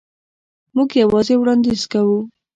[0.75, 2.19] موږ یوازې وړاندیز کوو.